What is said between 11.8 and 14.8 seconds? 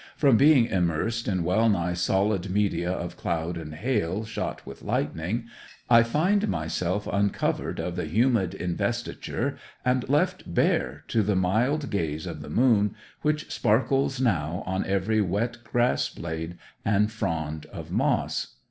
gaze of the moon, which sparkles now